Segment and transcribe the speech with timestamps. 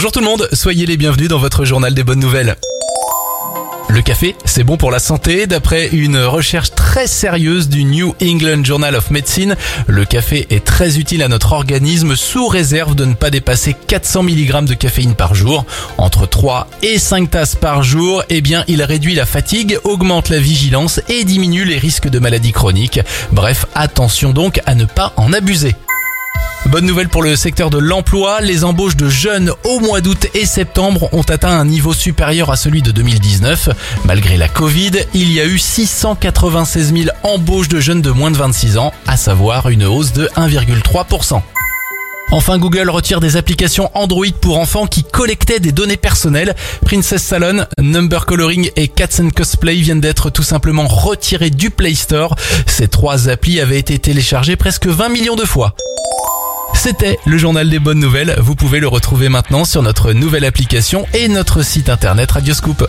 [0.00, 2.56] Bonjour tout le monde, soyez les bienvenus dans votre journal des bonnes nouvelles.
[3.90, 5.46] Le café, c'est bon pour la santé.
[5.46, 10.98] D'après une recherche très sérieuse du New England Journal of Medicine, le café est très
[10.98, 15.34] utile à notre organisme sous réserve de ne pas dépasser 400 mg de caféine par
[15.34, 15.66] jour.
[15.98, 20.38] Entre 3 et 5 tasses par jour, eh bien, il réduit la fatigue, augmente la
[20.38, 23.00] vigilance et diminue les risques de maladies chroniques.
[23.32, 25.74] Bref, attention donc à ne pas en abuser.
[26.70, 30.46] Bonne nouvelle pour le secteur de l'emploi, les embauches de jeunes au mois d'août et
[30.46, 33.70] septembre ont atteint un niveau supérieur à celui de 2019.
[34.04, 38.36] Malgré la Covid, il y a eu 696 000 embauches de jeunes de moins de
[38.36, 41.42] 26 ans, à savoir une hausse de 1,3%.
[42.30, 46.54] Enfin, Google retire des applications Android pour enfants qui collectaient des données personnelles.
[46.84, 51.94] Princess Salon, Number Coloring et Cats and Cosplay viennent d'être tout simplement retirés du Play
[51.94, 52.36] Store.
[52.66, 55.74] Ces trois applis avaient été téléchargés presque 20 millions de fois.
[56.82, 58.34] C'était le journal des bonnes nouvelles.
[58.40, 62.88] Vous pouvez le retrouver maintenant sur notre nouvelle application et notre site internet Radioscoop.